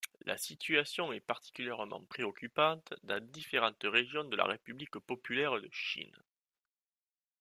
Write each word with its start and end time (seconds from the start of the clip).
La 0.25 0.35
situation 0.35 1.13
est 1.13 1.19
particulièrement 1.19 2.03
préoccupante 2.05 2.95
dans 3.03 3.23
différentes 3.23 3.83
régions 3.83 4.23
de 4.23 4.35
la 4.35 4.45
République 4.45 4.97
populaire 4.97 5.61
de 5.61 5.69
Chine. 5.71 6.17